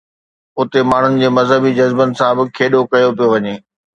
[0.61, 3.55] اتي ماڻهن جي مذهبي جذبن سان به کيڏو ڪيو پيو وڃي.